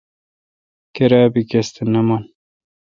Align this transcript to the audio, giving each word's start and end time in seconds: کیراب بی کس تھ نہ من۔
کیراب 0.95 1.29
بی 1.33 1.43
کس 1.49 1.67
تھ 1.73 1.79
نہ 1.91 2.01
من۔ 2.07 2.23